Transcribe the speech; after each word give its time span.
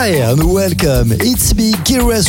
Hi 0.00 0.16
and 0.30 0.50
welcome. 0.50 1.12
It's 1.20 1.54
me, 1.54 1.72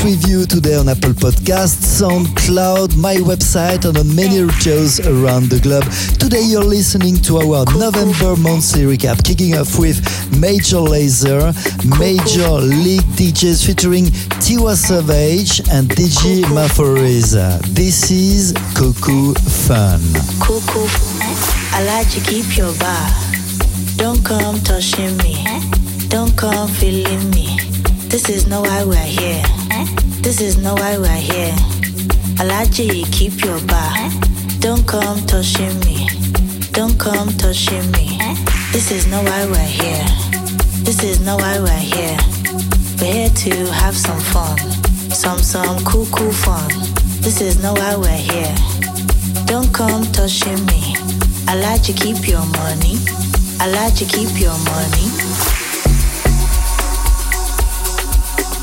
with 0.03 0.27
you 0.27 0.45
today 0.45 0.75
on 0.75 0.89
Apple 0.89 1.13
Podcasts, 1.13 2.01
SoundCloud, 2.01 2.97
my 2.97 3.15
website, 3.15 3.85
and 3.85 3.97
on 3.97 4.13
many 4.13 4.45
shows 4.59 4.99
around 4.99 5.49
the 5.49 5.57
globe. 5.61 5.85
Today 6.19 6.41
you're 6.41 6.65
listening 6.65 7.15
to 7.23 7.37
our 7.37 7.63
November 7.79 8.35
monthly 8.35 8.83
recap, 8.83 9.23
kicking 9.23 9.55
off 9.55 9.79
with 9.79 10.03
Major 10.37 10.83
Lazer, 10.83 11.55
Major 11.97 12.59
League 12.59 13.07
DJz 13.15 13.65
featuring 13.65 14.07
Tiwa 14.43 14.75
Savage 14.75 15.61
and 15.71 15.87
DJ 15.87 16.43
Maphorisa. 16.51 17.61
This 17.73 18.11
is 18.11 18.51
Koo 18.75 18.91
Koo 18.99 19.33
Fun. 19.33 20.01
Cuckoo, 20.43 20.89
I 21.71 21.85
like 21.87 22.09
to 22.11 22.19
keep 22.19 22.57
your 22.57 22.73
bar. 22.75 23.07
Don't 23.95 24.21
come 24.25 24.59
touching 24.59 25.15
me. 25.23 25.90
Don't 26.11 26.35
come 26.35 26.67
feeling 26.67 27.31
me. 27.31 27.57
This 28.09 28.27
is 28.27 28.45
not 28.45 28.67
why 28.67 28.83
we're 28.83 28.97
here. 28.97 29.41
Eh? 29.71 29.85
This 30.19 30.41
is 30.41 30.57
not 30.57 30.77
why 30.77 30.97
we're 30.97 31.07
here. 31.07 31.55
Alaji, 32.35 33.09
keep 33.13 33.41
your 33.45 33.57
bar. 33.61 33.93
Eh? 33.95 34.11
Don't 34.59 34.85
come 34.85 35.25
touching 35.25 35.79
me. 35.79 36.09
Don't 36.73 36.99
come 36.99 37.29
touching 37.37 37.89
me. 37.91 38.17
Eh? 38.19 38.35
This 38.73 38.91
is 38.91 39.07
not 39.07 39.23
why 39.23 39.45
we're 39.45 39.73
here. 39.81 40.05
This 40.83 41.01
is 41.01 41.21
not 41.21 41.39
why 41.39 41.57
we're 41.61 41.85
here. 41.95 42.17
We're 42.99 43.13
here 43.13 43.29
to 43.29 43.71
have 43.71 43.95
some 43.95 44.19
fun. 44.19 44.57
Some, 45.15 45.39
some 45.39 45.79
cool, 45.85 46.07
cool 46.11 46.33
fun. 46.33 46.67
This 47.23 47.39
is 47.39 47.63
not 47.63 47.79
why 47.79 47.95
we're 47.95 48.09
here. 48.11 48.53
Don't 49.45 49.73
come 49.73 50.03
touching 50.11 50.65
me. 50.65 50.93
I 51.47 51.55
like 51.55 51.83
to 51.83 51.93
keep 51.93 52.27
your 52.27 52.45
money. 52.59 52.99
I 53.61 53.71
like 53.71 53.95
to 53.95 54.03
keep 54.03 54.37
your 54.37 54.57
money. 54.67 55.60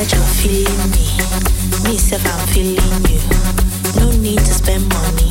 that 0.00 0.12
you're 0.16 0.32
feeling 0.40 0.84
me. 0.96 1.12
Me 1.84 1.98
self, 1.98 2.24
I'm 2.24 2.40
feeling 2.48 3.04
you. 3.12 3.20
No 4.00 4.08
need 4.16 4.38
to 4.38 4.54
spend 4.54 4.88
money. 4.88 5.28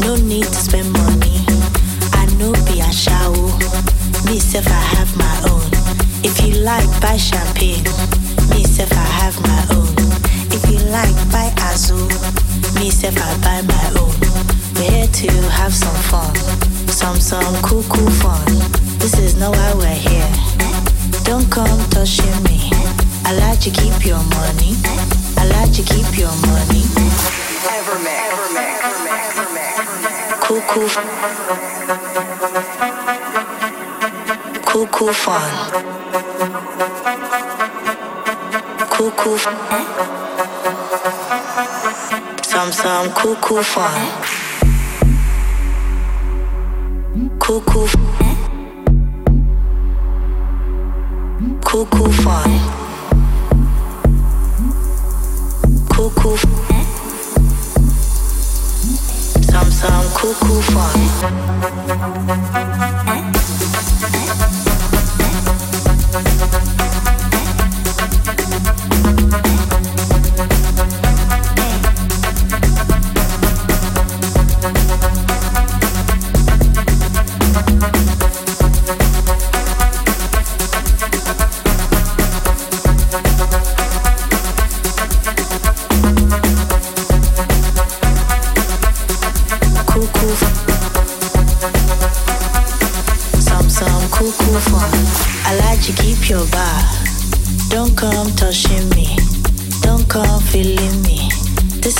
No 0.00 0.16
need 0.16 0.48
to 0.48 0.60
spend 0.64 0.88
money. 0.96 1.44
I 2.16 2.24
know 2.40 2.56
be 2.64 2.80
a 2.80 2.88
shower. 2.88 3.52
Me 4.24 4.40
self, 4.40 4.64
I 4.64 4.82
have 4.96 5.12
my 5.20 5.36
own. 5.52 5.68
If 6.24 6.40
you 6.40 6.64
like, 6.64 6.88
buy 7.04 7.18
champagne. 7.20 7.84
Me 8.48 8.64
self, 8.64 8.92
I 8.92 9.08
have 9.20 9.36
my 9.44 9.60
own. 9.76 9.92
If 10.48 10.64
you 10.72 10.80
like, 10.88 11.12
buy 11.28 11.52
Azul. 11.68 12.08
Me 12.80 12.88
self, 12.88 13.16
I 13.20 13.36
buy 13.44 13.60
my 13.68 13.86
own. 14.00 14.16
We're 14.72 15.04
here 15.04 15.12
to 15.20 15.30
have 15.52 15.74
some 15.74 16.00
fun. 16.08 16.32
Some, 16.88 17.20
some 17.20 17.54
cuckoo 17.60 18.08
fun. 18.24 18.46
This 18.96 19.18
is 19.18 19.36
not 19.36 19.52
why 19.52 19.72
we're 19.76 20.00
here. 20.08 20.32
Don't 21.24 21.50
come 21.50 21.78
touching 21.90 22.42
me. 22.44 22.72
I 23.24 23.32
like 23.34 23.60
to 23.60 23.70
keep 23.70 24.04
your 24.04 24.22
money. 24.36 24.74
I 25.36 25.44
like 25.46 25.72
to 25.72 25.82
keep 25.82 26.18
your 26.18 26.34
money. 26.46 26.82
Cuckoo. 30.40 30.88
Cuckoo 34.66 35.12
fun. 35.12 35.50
Cuckoo. 38.90 39.38
Some 42.42 42.72
some 42.72 43.10
cuckoo 43.12 43.62
fun. 43.62 44.12
Cuckoo. 47.38 48.22
cuckoo 51.72 52.10
fun. 52.10 52.81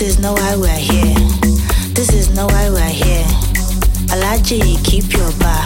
is 0.03 0.19
not 0.19 0.37
why 0.37 0.57
we're 0.57 0.83
here. 0.91 1.15
This 1.95 2.13
is 2.13 2.35
not 2.35 2.51
why 2.51 2.69
we're 2.71 2.97
here. 3.05 3.25
Alaji, 4.11 4.83
keep 4.85 5.13
your 5.13 5.31
bar. 5.39 5.65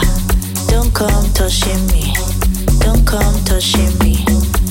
Don't 0.67 0.93
come 0.93 1.25
touching 1.33 1.81
me. 1.87 2.13
Don't 2.79 3.05
come 3.07 3.33
touching 3.45 3.89
me. 3.99 4.23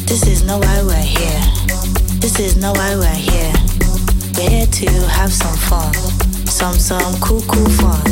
This 0.07 0.27
is 0.27 0.45
not 0.45 0.61
why 0.63 0.83
we're 0.83 1.11
here. 1.19 1.43
This 2.23 2.39
is 2.39 2.57
not 2.57 2.77
why 2.77 2.95
we're 2.95 3.23
here. 3.31 3.53
We're 4.37 4.51
here 4.51 4.67
to 4.67 4.89
have 5.09 5.33
some 5.33 5.57
fun. 5.57 5.93
Some, 6.47 6.75
some 6.75 7.15
cool, 7.21 7.43
cool 7.49 7.71
fun. 7.83 8.05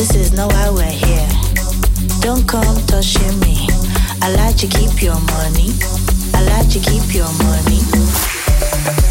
This 0.00 0.14
is 0.14 0.32
not 0.32 0.52
why 0.52 0.70
we're 0.70 0.98
here. 1.06 1.28
Don't 2.20 2.48
come 2.48 2.80
touching 2.86 3.38
me. 3.40 3.68
I 4.22 4.32
like 4.36 4.56
to 4.56 4.66
keep 4.66 5.02
your 5.02 5.20
money. 5.36 5.68
I 6.32 6.40
like 6.48 6.70
to 6.70 6.80
keep 6.80 7.14
your 7.14 7.30
money. 7.44 9.03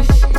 wish. 0.00 0.29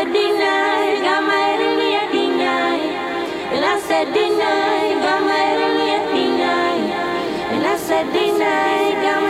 said 0.00 0.14
deny, 0.14 1.02
got 1.02 1.22
my 1.24 1.50
and 7.52 7.66
I 7.66 7.76
said 7.76 8.06
deny, 8.12 8.92
got 9.02 9.22
my 9.22 9.29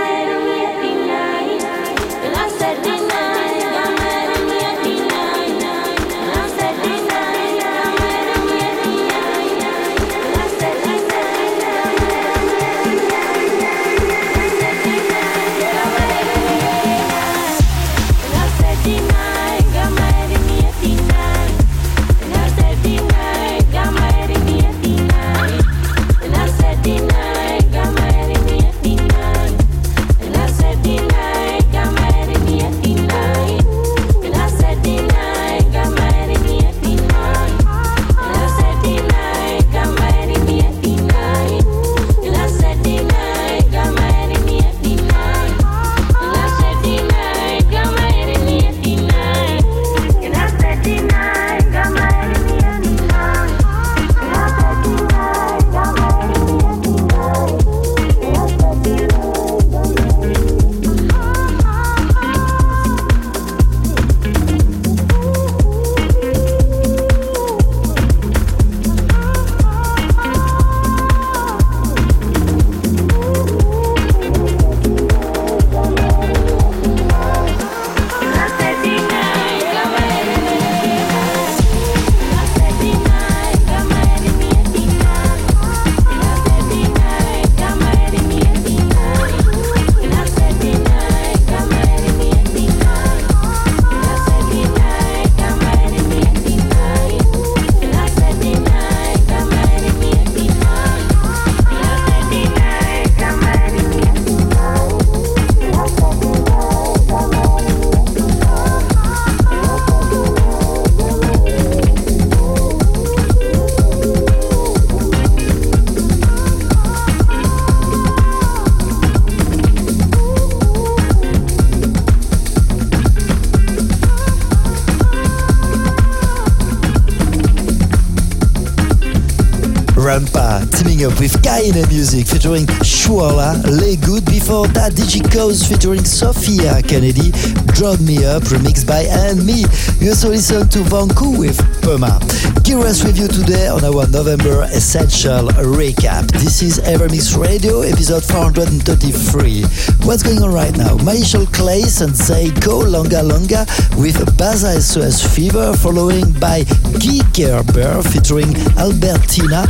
Up 131.05 131.19
with 131.19 131.43
Kaine 131.43 131.89
Music 131.89 132.27
featuring 132.27 132.67
Shuala, 132.85 133.57
Lay 133.81 133.97
Good. 133.97 134.25
Before 134.27 134.67
that, 134.69 134.93
DJ 134.93 135.23
Koze 135.23 135.67
featuring 135.67 136.05
Sophia 136.05 136.83
Kennedy, 136.83 137.31
Drop 137.73 138.01
Me 138.01 138.25
Up, 138.27 138.43
remixed 138.53 138.87
by 138.87 139.09
and 139.09 139.47
me. 139.47 139.65
You 139.99 140.11
also 140.11 140.29
listen 140.29 140.69
to 140.69 140.79
Vanku 140.81 141.39
with 141.39 141.57
Puma. 141.81 142.21
Curious 142.65 143.03
review 143.05 143.29
today 143.29 143.69
on 143.69 143.85
our 143.85 144.07
November 144.09 144.63
Essential 144.73 145.49
Recap. 145.73 146.31
This 146.33 146.61
is 146.61 146.79
Evermix 146.81 147.33
Radio, 147.41 147.81
episode 147.81 148.25
433. 148.25 149.63
What's 150.05 150.23
going 150.23 150.43
on 150.43 150.53
right 150.53 150.77
now? 150.77 150.97
Michael 150.97 151.47
Claes 151.47 152.03
and 152.03 152.13
Seiko 152.13 152.85
Longa 152.85 153.23
Longa 153.23 153.65
with 153.97 154.21
Baza 154.37 154.81
SOS 154.81 155.25
Fever, 155.35 155.73
following 155.73 156.31
by 156.33 156.65
Guy 157.01 157.63
Bear 157.73 158.03
featuring 158.03 158.53
Albertina 158.77 159.65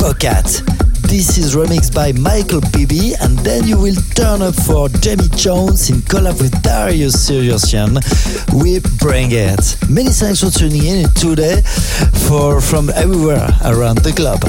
Pocket. 0.00 0.62
This 1.02 1.36
is 1.36 1.54
remixed 1.54 1.94
by 1.94 2.12
Michael 2.12 2.62
Bibi, 2.72 3.12
and 3.20 3.38
then 3.40 3.66
you 3.66 3.78
will 3.78 3.94
turn 4.14 4.40
up 4.40 4.54
for 4.54 4.88
Jamie 4.88 5.28
Jones 5.36 5.90
in 5.90 5.96
collab 5.96 6.40
with 6.40 6.62
Darius 6.62 7.14
Syrossian. 7.28 8.00
We 8.62 8.80
bring 8.98 9.32
it. 9.32 9.76
Many 9.90 10.08
thanks 10.08 10.40
for 10.40 10.50
tuning 10.50 10.84
in 10.86 11.10
today 11.10 11.60
for 12.26 12.62
from 12.62 12.88
everywhere 12.90 13.48
around 13.62 13.98
the 13.98 14.12
globe. 14.12 14.44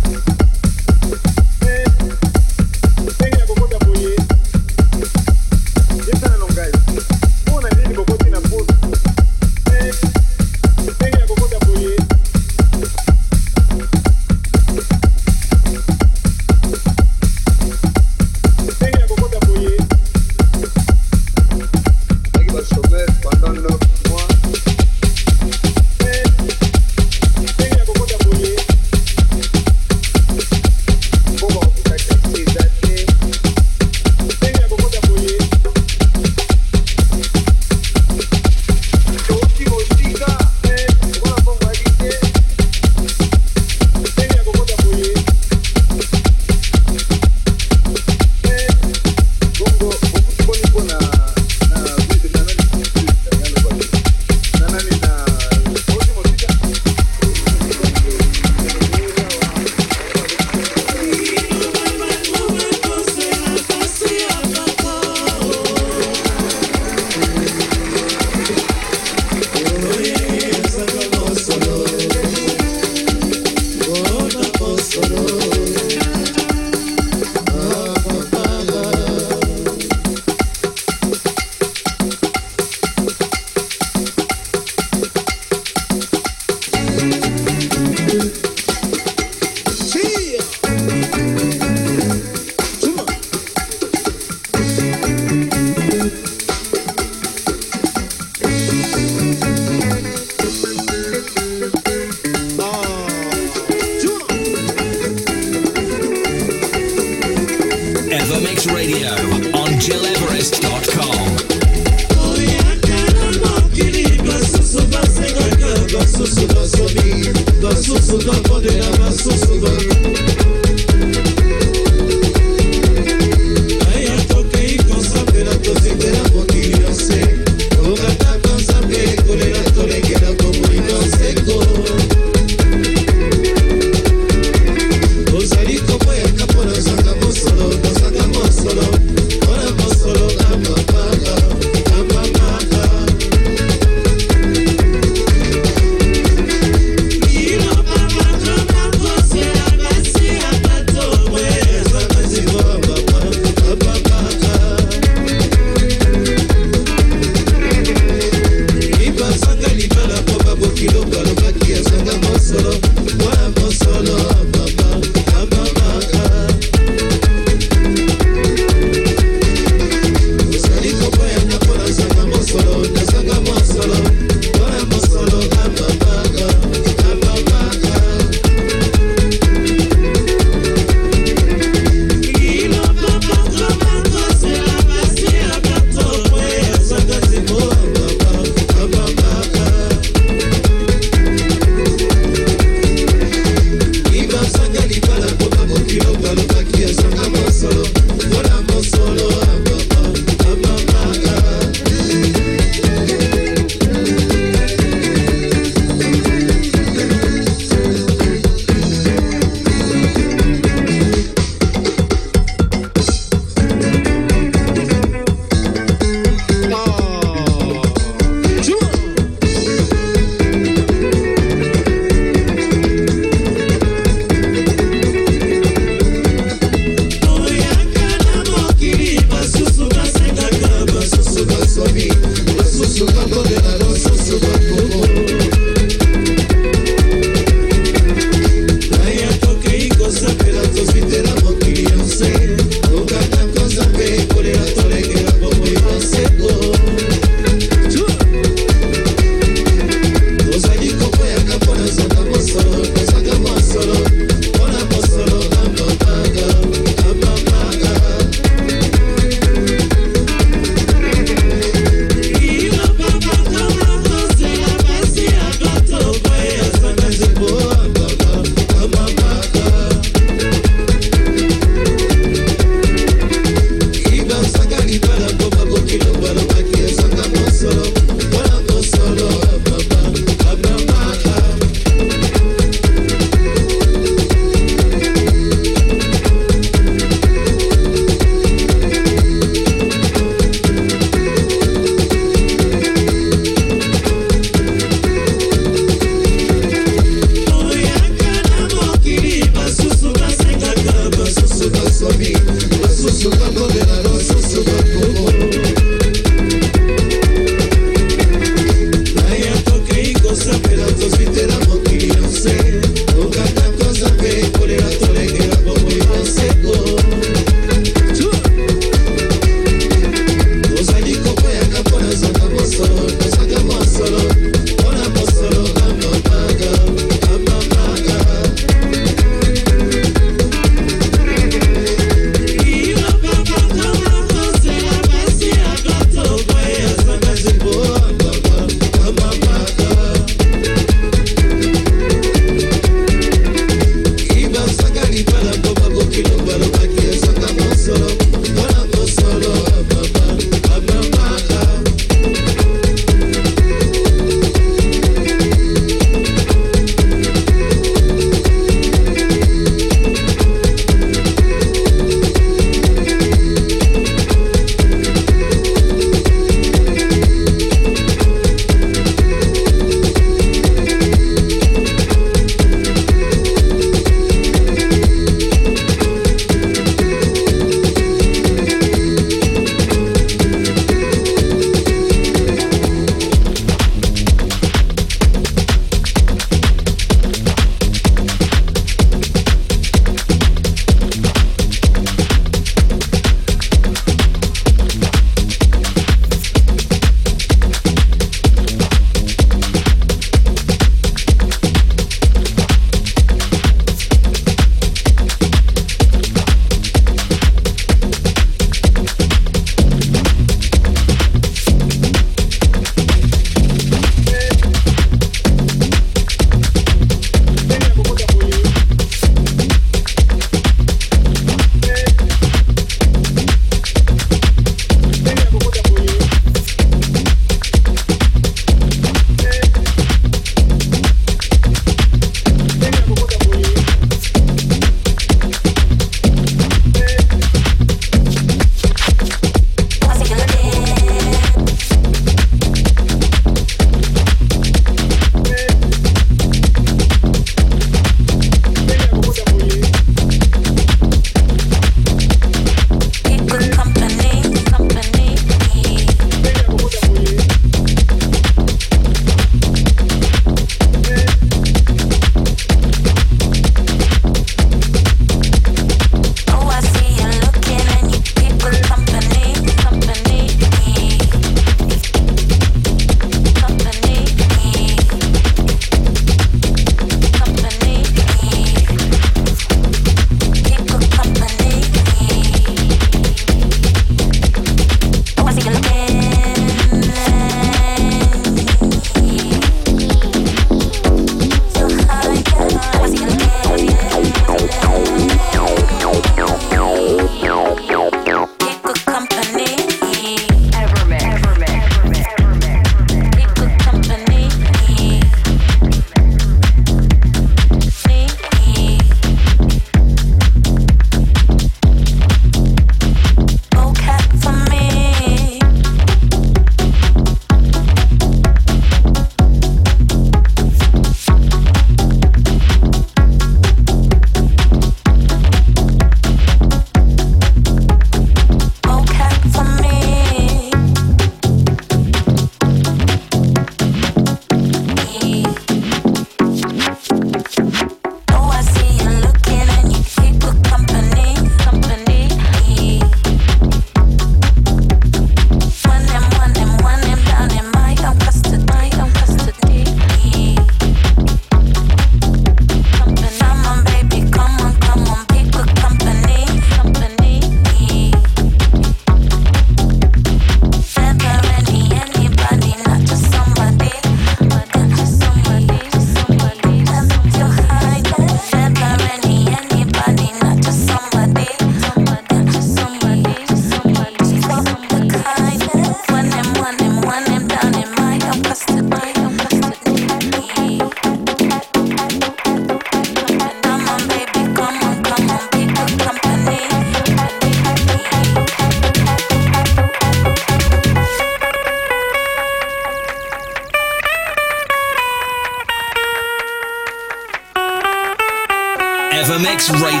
right 599.79 600.00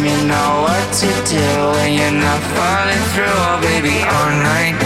time, 0.00 0.06
you 0.06 0.28
know 0.28 0.62
what 0.62 0.92
to 0.94 1.06
do. 1.28 1.46
And 1.82 1.94
you're 1.94 2.10
not 2.10 2.40
falling 2.54 3.04
through, 3.12 3.26
oh 3.26 3.60
baby, 3.60 3.96
all 4.02 4.30
night. 4.42 4.76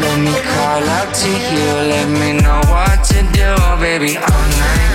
Let 0.00 0.18
me 0.20 0.32
call 0.32 0.84
out 0.98 1.14
to 1.14 1.30
you, 1.30 1.72
let 1.92 2.08
me 2.08 2.40
know 2.42 2.60
what 2.68 3.04
to 3.04 3.22
do, 3.32 3.54
oh 3.58 3.76
baby, 3.80 4.16
all 4.16 4.48
night. 4.62 4.90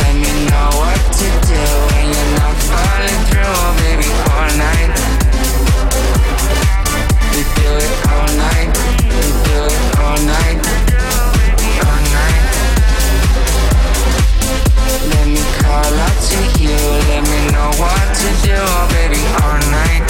Let 0.00 0.14
me 0.14 0.32
know 0.50 0.68
what 0.80 1.00
to 1.20 1.28
do, 1.48 1.64
and 1.98 2.06
you're 2.14 2.32
not 2.38 2.56
falling 2.70 3.20
through, 3.28 3.54
oh 3.62 3.74
baby, 3.84 4.33
know 17.52 17.70
what 17.82 18.06
to 18.20 18.28
do 18.46 18.60
baby 18.94 19.22
all 19.42 19.58
night 19.72 20.04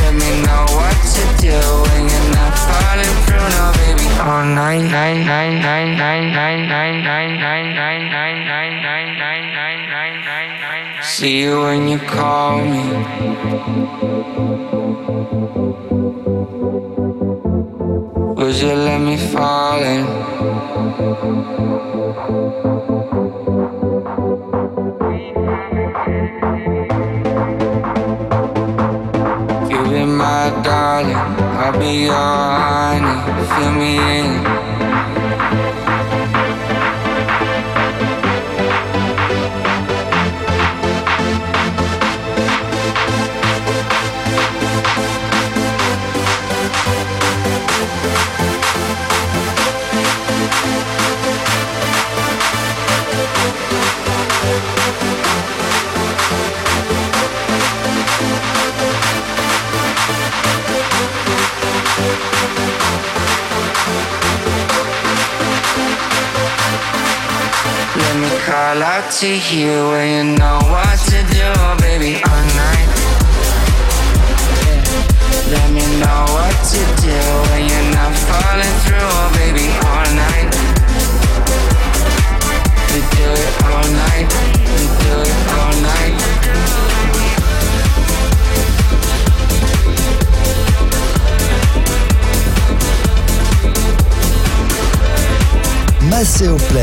Let 0.00 0.14
me 0.14 0.30
know 0.46 0.64
what 0.78 0.96
to 1.14 1.24
do 1.40 1.58
when 1.86 2.02
you're 2.10 2.30
not 2.38 2.54
falling 2.68 3.14
through 3.26 3.48
baby 3.78 4.06
all 4.20 4.44
night 4.44 4.84
night 4.96 5.20
night 5.32 5.56
night 5.60 5.90
night 5.96 6.26
night 6.36 6.62
night 6.68 6.96
night 7.02 7.32
night 7.34 7.72
night 7.74 8.04
night 8.14 8.72
night 8.72 8.82
night 8.82 9.02
night 9.02 10.12
night 10.60 11.04
See 11.04 11.40
you 11.40 11.60
when 11.60 11.88
you 11.88 11.98
call 11.98 12.64
me 12.64 12.82
Would 18.42 18.56
you 18.56 18.74
let 18.74 19.00
me 19.00 19.16
fall 19.16 19.82
in? 19.82 20.02
I'll 31.72 31.78
be 31.78 32.08
all 32.08 32.14
I 32.14 33.00
need. 33.00 33.48
Feel 33.48 33.72
me 33.72 33.96
in. 33.96 34.51
I 68.72 68.74
like 68.74 69.10
to 69.20 69.26
hear 69.26 69.84
when 69.84 70.32
you 70.32 70.38
know 70.38 70.58
what 70.72 70.96
to 71.12 71.20
do, 71.28 71.48
baby, 71.84 72.16
all 72.24 72.44
night. 72.56 72.88
Let 75.52 75.68
me 75.76 75.84
know 76.00 76.24
what 76.32 76.56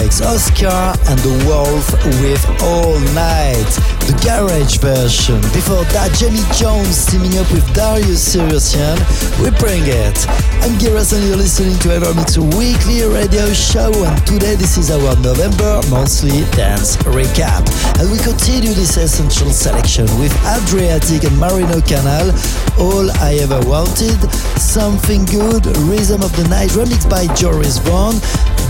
Seoplex, 0.09 0.25
Oscar 0.25 1.09
and 1.09 1.19
the 1.19 1.45
Wolf 1.47 1.91
with 2.21 2.43
All 2.63 2.99
Night, 3.13 3.69
the 4.07 4.19
garage 4.23 4.77
version. 4.77 5.41
Before 5.53 5.83
that, 5.93 6.13
Jamie 6.17 6.45
Jones 6.57 7.05
teaming 7.05 7.37
up 7.37 7.49
with 7.51 7.65
Darius 7.73 8.35
Syrossian. 8.35 8.97
We 9.41 9.51
bring 9.57 9.83
it. 9.85 10.17
I'm 10.61 10.75
and 10.75 11.23
you're 11.23 11.37
listening 11.37 11.77
to 11.79 11.89
Evermix 11.89 12.37
Weekly 12.57 13.01
Radio 13.07 13.47
Show 13.53 13.91
and 14.03 14.27
today 14.27 14.55
this 14.55 14.77
is 14.77 14.91
our 14.91 15.15
November 15.21 15.81
monthly 15.89 16.43
dance 16.51 16.97
recap. 17.07 17.63
And 17.99 18.11
we 18.11 18.17
continue 18.19 18.73
this 18.73 18.97
essential 18.97 19.51
selection 19.51 20.05
with 20.19 20.33
Adriatique 20.43 21.25
and 21.25 21.37
Marino 21.39 21.79
Canal, 21.81 22.35
All 22.77 23.09
I 23.23 23.39
Ever 23.41 23.61
Wanted, 23.69 24.19
Something 24.59 25.25
Good, 25.25 25.65
Rhythm 25.87 26.21
of 26.21 26.35
the 26.35 26.47
Night 26.49 26.69
remixed 26.71 27.09
by 27.09 27.25
Joris 27.35 27.79
Voorn, 27.79 28.19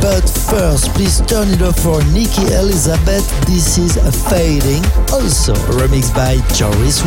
but 0.01 0.29
first, 0.49 0.93
please 0.93 1.21
turn 1.21 1.49
it 1.49 1.61
off 1.61 1.79
for 1.79 2.03
Nikki 2.05 2.43
Elizabeth. 2.53 3.27
This 3.45 3.77
is 3.77 3.97
a 3.97 4.11
Fading, 4.11 4.83
also 5.11 5.53
remixed 5.77 6.13
by 6.15 6.37
Joris 6.53 7.03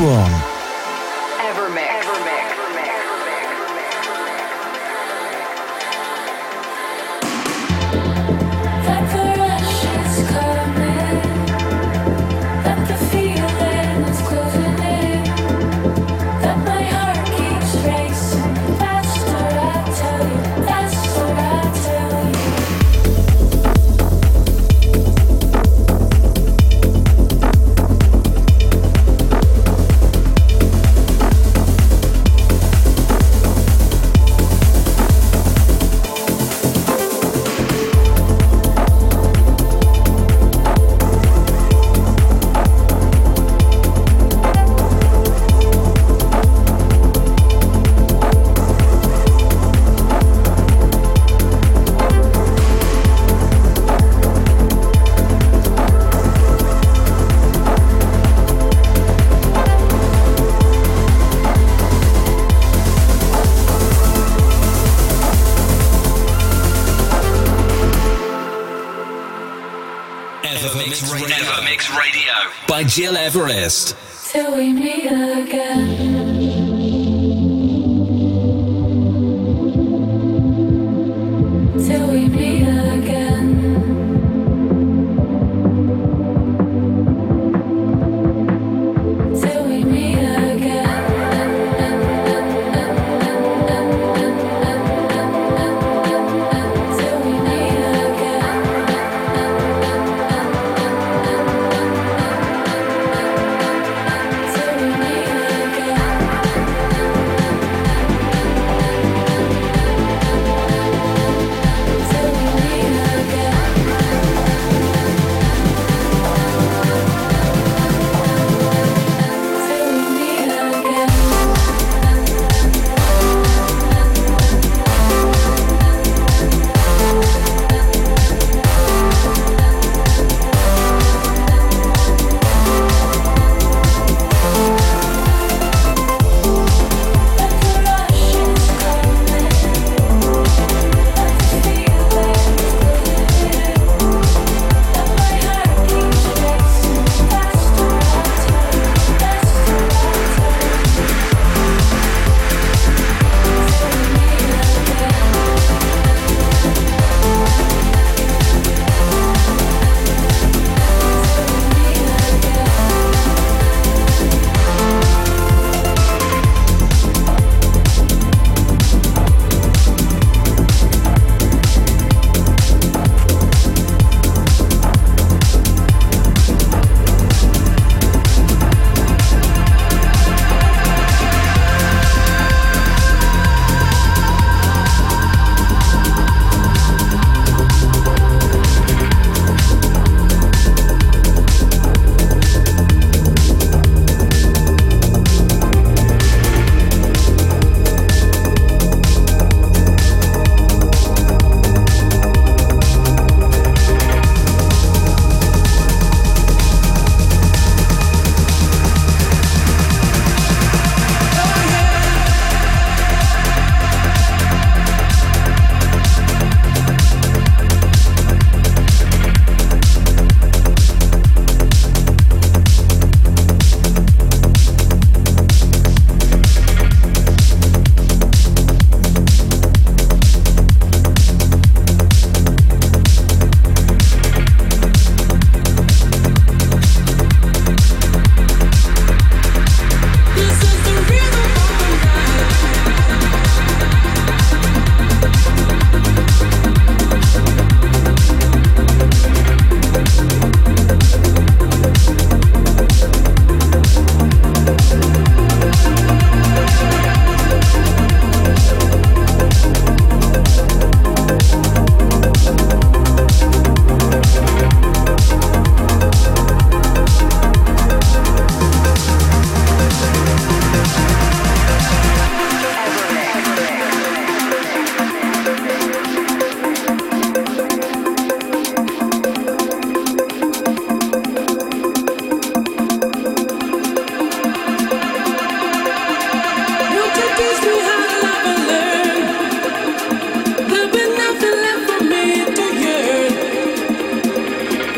Voorn. 72.83 72.89
Gil 72.89 73.16
Everest. 73.16 73.97
Till 74.33 74.57
we 74.57 74.72
meet 74.72 75.07
again. 75.07 76.32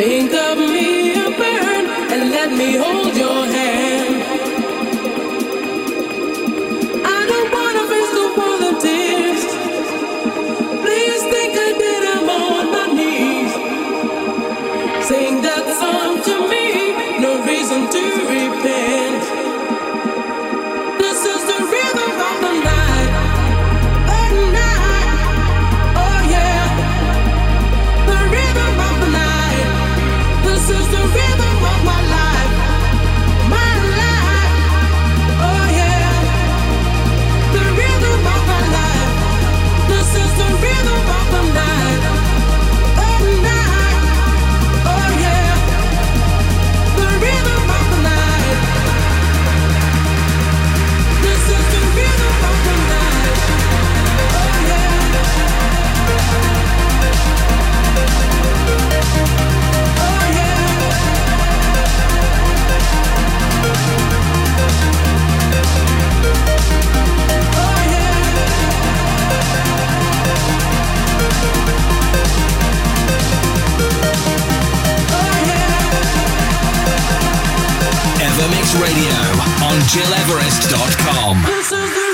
The. 0.05 0.54
Evermix 78.37 78.74
Radio 78.82 79.14
on 79.64 79.78
GilEverest.com. 79.87 81.43
This 81.47 81.70
is 81.70 81.95
the. 81.95 82.05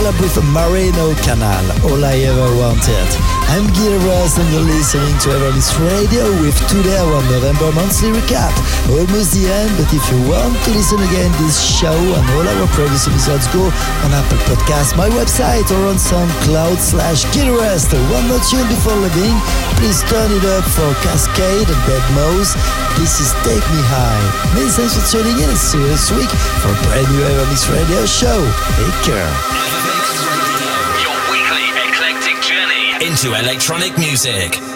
Collab 0.00 0.16
with 0.16 0.32
Marino 0.56 1.12
Canal, 1.20 1.60
All 1.84 2.00
I 2.00 2.24
Ever 2.24 2.48
Wanted. 2.56 3.08
I'm 3.52 3.68
Gil 3.76 4.00
Everest 4.00 4.40
and 4.40 4.48
you're 4.48 4.64
listening 4.64 5.12
to 5.20 5.28
Evermix 5.28 5.76
Radio 5.76 6.24
with 6.40 6.56
today 6.72 6.96
our 6.96 7.20
November 7.28 7.68
monthly 7.76 8.08
recap. 8.08 8.48
Almost 8.88 9.36
the 9.36 9.44
end, 9.44 9.68
but 9.76 9.92
if 9.92 10.00
you 10.08 10.16
want 10.24 10.56
to 10.64 10.70
listen 10.72 11.04
again 11.04 11.28
this 11.44 11.60
show 11.60 11.92
and 11.92 12.24
all 12.32 12.48
our 12.48 12.64
previous 12.72 13.12
episodes, 13.12 13.44
go 13.52 13.68
on 13.68 14.10
Apple 14.16 14.40
Podcast, 14.48 14.96
my 14.96 15.12
website, 15.12 15.68
or 15.68 15.92
on 15.92 16.00
SoundCloud 16.00 16.80
slash 16.80 17.28
Gil 17.36 17.52
Everest. 17.60 17.92
One 18.08 18.24
more 18.24 18.40
tune 18.48 18.64
before 18.72 18.96
leaving. 19.04 19.36
Please 19.76 20.00
turn 20.08 20.32
it 20.32 20.48
up 20.48 20.64
for 20.64 20.88
Kaskade 21.04 21.68
and 21.68 21.82
Dead 21.84 22.04
Mouse. 22.16 22.56
This 22.96 23.20
is 23.20 23.36
Take 23.44 23.60
Me 23.68 23.80
High. 23.92 24.24
Many 24.56 24.72
thanks 24.72 24.96
for 24.96 25.04
tuning 25.12 25.36
in 25.44 25.52
and 25.52 25.60
see 25.60 25.76
you 25.76 25.92
next 25.92 26.08
week 26.16 26.32
for 26.64 26.72
a 26.72 26.78
brand 26.88 27.04
new 27.12 27.20
Evermix 27.20 27.68
Radio 27.68 28.08
show. 28.08 28.40
Take 28.80 28.96
care. 29.04 29.79
Into 33.00 33.34
electronic 33.34 33.96
music. 33.98 34.69